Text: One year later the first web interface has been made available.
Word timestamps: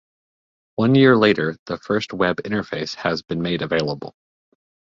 One 0.77 0.95
year 0.95 1.15
later 1.15 1.55
the 1.67 1.77
first 1.77 2.11
web 2.11 2.37
interface 2.37 2.95
has 2.95 3.21
been 3.21 3.43
made 3.43 3.61
available. 3.61 4.15